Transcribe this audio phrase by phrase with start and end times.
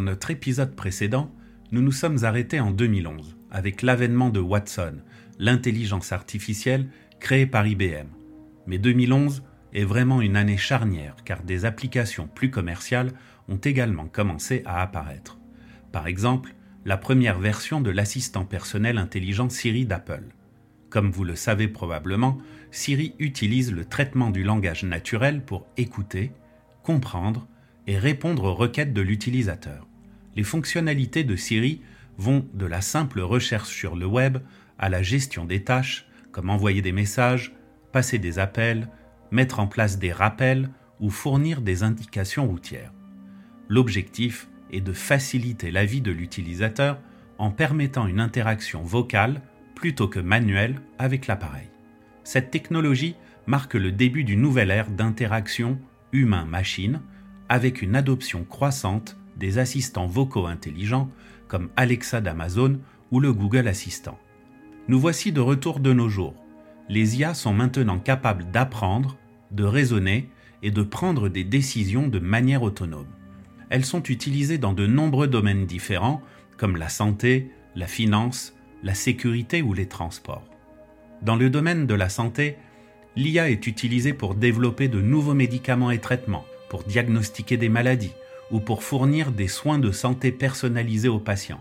[0.00, 1.30] dans notre épisode précédent,
[1.72, 4.94] nous nous sommes arrêtés en 2011 avec l'avènement de Watson,
[5.38, 6.88] l'intelligence artificielle
[7.18, 8.06] créée par IBM.
[8.66, 9.42] Mais 2011
[9.74, 13.12] est vraiment une année charnière car des applications plus commerciales
[13.50, 15.38] ont également commencé à apparaître.
[15.92, 16.54] Par exemple,
[16.86, 20.28] la première version de l'assistant personnel intelligent Siri d'Apple.
[20.88, 22.38] Comme vous le savez probablement,
[22.70, 26.32] Siri utilise le traitement du langage naturel pour écouter,
[26.82, 27.46] comprendre
[27.86, 29.89] et répondre aux requêtes de l'utilisateur.
[30.36, 31.82] Les fonctionnalités de Siri
[32.18, 34.38] vont de la simple recherche sur le web
[34.78, 37.52] à la gestion des tâches, comme envoyer des messages,
[37.92, 38.88] passer des appels,
[39.30, 42.92] mettre en place des rappels ou fournir des indications routières.
[43.68, 47.00] L'objectif est de faciliter la vie de l'utilisateur
[47.38, 49.40] en permettant une interaction vocale
[49.74, 51.68] plutôt que manuelle avec l'appareil.
[52.22, 53.16] Cette technologie
[53.46, 55.80] marque le début d'une nouvelle ère d'interaction
[56.12, 57.00] humain-machine
[57.48, 61.10] avec une adoption croissante des assistants vocaux intelligents
[61.48, 62.78] comme Alexa d'Amazon
[63.10, 64.18] ou le Google Assistant.
[64.86, 66.34] Nous voici de retour de nos jours.
[66.88, 69.16] Les IA sont maintenant capables d'apprendre,
[69.50, 70.28] de raisonner
[70.62, 73.08] et de prendre des décisions de manière autonome.
[73.70, 76.22] Elles sont utilisées dans de nombreux domaines différents
[76.56, 80.44] comme la santé, la finance, la sécurité ou les transports.
[81.22, 82.56] Dans le domaine de la santé,
[83.16, 88.12] l'IA est utilisée pour développer de nouveaux médicaments et traitements, pour diagnostiquer des maladies
[88.50, 91.60] ou pour fournir des soins de santé personnalisés aux patients.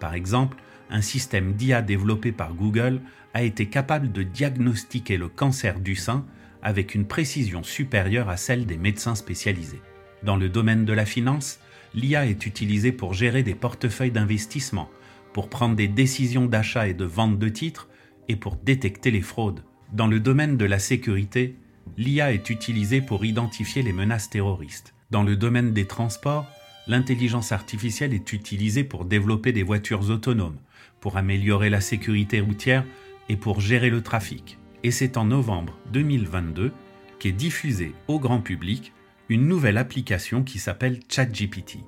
[0.00, 0.58] Par exemple,
[0.90, 3.00] un système d'IA développé par Google
[3.32, 6.24] a été capable de diagnostiquer le cancer du sein
[6.62, 9.82] avec une précision supérieure à celle des médecins spécialisés.
[10.22, 11.60] Dans le domaine de la finance,
[11.94, 14.90] l'IA est utilisée pour gérer des portefeuilles d'investissement,
[15.32, 17.88] pour prendre des décisions d'achat et de vente de titres
[18.28, 19.62] et pour détecter les fraudes.
[19.92, 21.56] Dans le domaine de la sécurité,
[21.98, 24.93] l'IA est utilisée pour identifier les menaces terroristes.
[25.10, 26.46] Dans le domaine des transports,
[26.86, 30.58] l'intelligence artificielle est utilisée pour développer des voitures autonomes,
[31.00, 32.84] pour améliorer la sécurité routière
[33.28, 34.58] et pour gérer le trafic.
[34.82, 36.72] Et c'est en novembre 2022
[37.18, 38.92] qu'est diffusée au grand public
[39.28, 41.78] une nouvelle application qui s'appelle ChatGPT,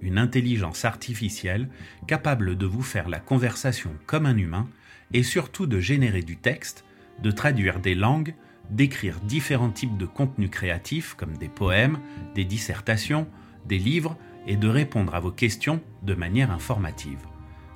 [0.00, 1.68] une intelligence artificielle
[2.06, 4.68] capable de vous faire la conversation comme un humain
[5.12, 6.84] et surtout de générer du texte,
[7.22, 8.34] de traduire des langues,
[8.70, 11.98] d'écrire différents types de contenus créatifs comme des poèmes,
[12.34, 13.26] des dissertations,
[13.66, 14.16] des livres
[14.46, 17.18] et de répondre à vos questions de manière informative.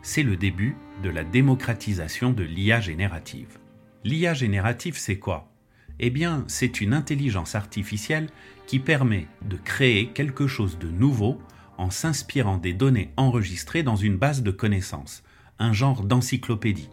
[0.02, 3.58] C'est le début de la démocratisation de l'IA générative.
[4.04, 5.50] L'IA générative, c'est quoi?
[5.98, 8.28] Eh bien, c'est une intelligence artificielle
[8.66, 11.38] qui permet de créer quelque chose de nouveau
[11.78, 15.22] en s'inspirant des données enregistrées dans une base de connaissances,
[15.58, 16.90] un genre d'encyclopédie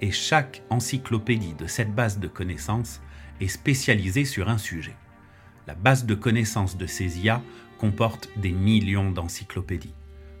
[0.00, 3.00] et chaque encyclopédie de cette base de connaissances
[3.40, 4.96] est spécialisée sur un sujet.
[5.66, 7.42] La base de connaissances de ces IA
[7.78, 9.94] comporte des millions d'encyclopédies.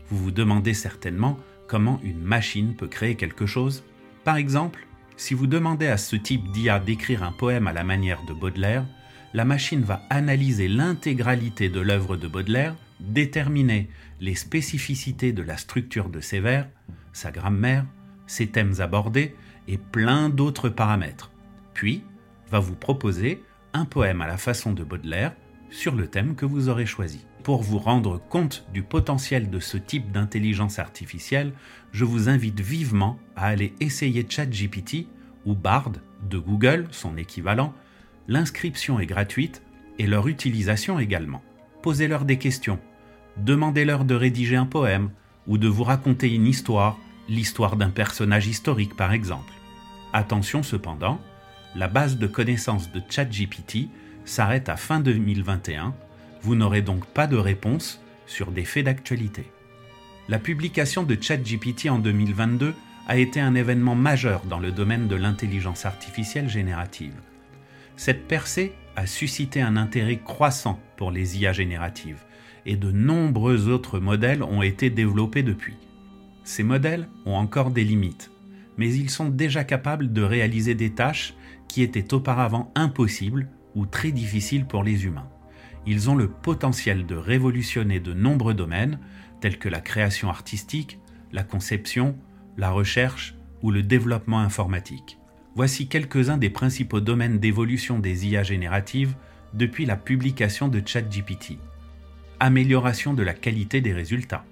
[0.08, 1.38] Vous vous demandez certainement
[1.68, 3.84] comment une machine peut créer quelque chose
[4.24, 4.86] Par exemple,
[5.16, 8.86] si vous demandez à ce type d'IA d'écrire un poème à la manière de Baudelaire,
[9.34, 13.88] la machine va analyser l'intégralité de l'œuvre de Baudelaire, déterminer
[14.20, 16.68] les spécificités de la structure de ses vers,
[17.12, 17.86] sa grammaire,
[18.26, 19.34] ses thèmes abordés
[19.68, 21.30] et plein d'autres paramètres.
[21.74, 22.04] Puis,
[22.52, 23.42] va vous proposer
[23.72, 25.32] un poème à la façon de Baudelaire
[25.70, 27.24] sur le thème que vous aurez choisi.
[27.42, 31.54] Pour vous rendre compte du potentiel de ce type d'intelligence artificielle,
[31.92, 35.06] je vous invite vivement à aller essayer ChatGPT
[35.46, 35.92] ou Bard
[36.28, 37.72] de Google, son équivalent.
[38.28, 39.62] L'inscription est gratuite
[39.98, 41.42] et leur utilisation également.
[41.82, 42.78] Posez-leur des questions.
[43.38, 45.10] Demandez-leur de rédiger un poème
[45.46, 46.98] ou de vous raconter une histoire
[47.28, 49.52] l'histoire d'un personnage historique par exemple.
[50.12, 51.18] Attention cependant,
[51.74, 53.88] la base de connaissances de ChatGPT
[54.24, 55.94] s'arrête à fin 2021,
[56.42, 59.50] vous n'aurez donc pas de réponse sur des faits d'actualité.
[60.28, 62.74] La publication de ChatGPT en 2022
[63.08, 67.14] a été un événement majeur dans le domaine de l'intelligence artificielle générative.
[67.96, 72.22] Cette percée a suscité un intérêt croissant pour les IA génératives,
[72.66, 75.76] et de nombreux autres modèles ont été développés depuis.
[76.44, 78.30] Ces modèles ont encore des limites,
[78.76, 81.34] mais ils sont déjà capables de réaliser des tâches
[81.68, 85.28] qui étaient auparavant impossibles ou très difficiles pour les humains.
[85.86, 88.98] Ils ont le potentiel de révolutionner de nombreux domaines,
[89.40, 90.98] tels que la création artistique,
[91.32, 92.16] la conception,
[92.56, 95.18] la recherche ou le développement informatique.
[95.54, 99.14] Voici quelques-uns des principaux domaines d'évolution des IA génératives
[99.54, 101.58] depuis la publication de ChatGPT.
[102.40, 104.44] Amélioration de la qualité des résultats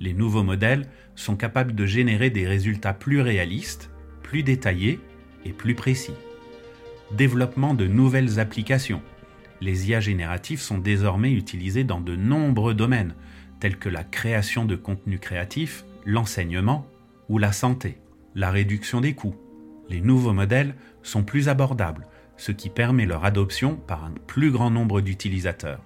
[0.00, 3.90] les nouveaux modèles sont capables de générer des résultats plus réalistes,
[4.22, 4.98] plus détaillés
[5.44, 6.14] et plus précis.
[7.12, 9.02] Développement de nouvelles applications.
[9.60, 13.14] Les IA génératifs sont désormais utilisés dans de nombreux domaines,
[13.60, 16.86] tels que la création de contenu créatif, l'enseignement
[17.28, 17.98] ou la santé,
[18.34, 19.36] la réduction des coûts.
[19.90, 22.06] Les nouveaux modèles sont plus abordables,
[22.38, 25.82] ce qui permet leur adoption par un plus grand nombre d'utilisateurs.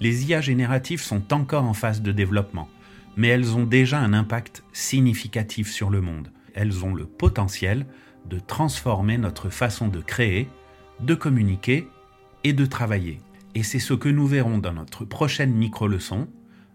[0.00, 2.68] Les IA génératives sont encore en phase de développement,
[3.16, 6.30] mais elles ont déjà un impact significatif sur le monde.
[6.54, 7.86] Elles ont le potentiel
[8.28, 10.48] de transformer notre façon de créer,
[11.00, 11.88] de communiquer
[12.44, 13.20] et de travailler.
[13.54, 16.28] Et c'est ce que nous verrons dans notre prochaine micro-leçon.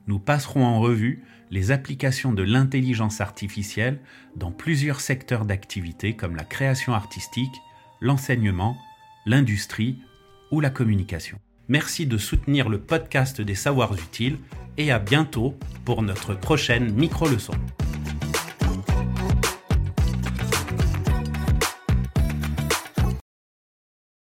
[0.08, 4.00] Nous passerons en revue les applications de l'intelligence artificielle
[4.36, 7.56] dans plusieurs secteurs d'activité comme la création artistique,
[8.02, 8.78] l'enseignement,
[9.26, 9.98] l'industrie
[10.52, 11.40] ou la communication.
[11.68, 14.38] Merci de soutenir le podcast des savoirs utiles
[14.78, 17.54] et à bientôt pour notre prochaine micro-leçon.